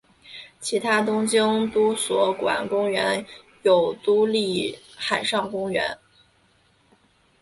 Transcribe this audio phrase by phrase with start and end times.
[0.59, 3.23] 其他东京都所管公园
[3.61, 5.99] 有都立海上公园。